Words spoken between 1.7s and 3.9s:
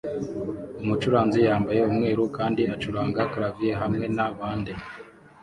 umweru kandi acuranga clavier